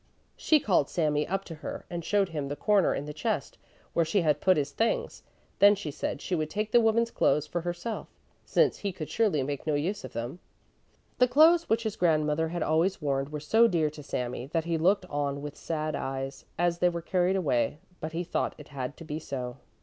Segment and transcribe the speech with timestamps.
[0.35, 3.59] She called Sami up to her, and showed him the corner in the chest
[3.93, 5.21] where she had put his things.
[5.59, 8.07] Then she said she would take the woman's clothes for herself,
[8.43, 10.39] since he could surely make no use of them.
[11.19, 14.75] The clothes which his grandmother had always worn were so dear to Sami, that he
[14.75, 18.97] looked on with sad eyes, as they were carried away, but he thought it had
[18.97, 19.57] to be so.